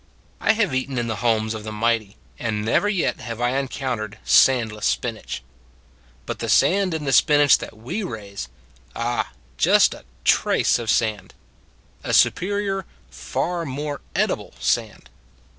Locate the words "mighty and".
1.71-2.65